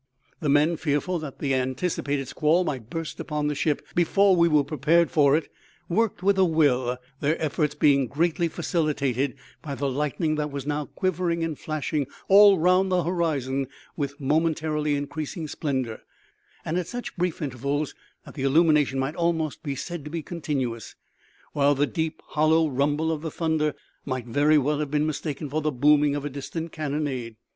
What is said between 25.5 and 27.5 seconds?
the booming of a distant cannonade.